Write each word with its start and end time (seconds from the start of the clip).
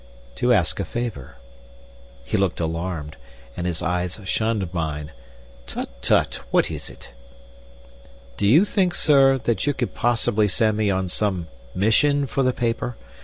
"To 0.37 0.51
ask 0.51 0.79
a 0.79 0.83
favor." 0.83 1.35
He 2.25 2.35
looked 2.35 2.59
alarmed, 2.59 3.17
and 3.55 3.67
his 3.67 3.83
eyes 3.83 4.19
shunned 4.23 4.73
mine. 4.73 5.11
"Tut, 5.67 5.89
tut! 6.01 6.39
What 6.49 6.71
is 6.71 6.89
it?" 6.89 7.13
"Do 8.35 8.47
you 8.47 8.65
think, 8.65 8.95
Sir, 8.95 9.37
that 9.37 9.67
you 9.67 9.75
could 9.75 9.93
possibly 9.93 10.47
send 10.47 10.75
me 10.77 10.89
on 10.89 11.07
some 11.07 11.49
mission 11.75 12.25
for 12.25 12.41
the 12.41 12.51
paper? 12.51 12.95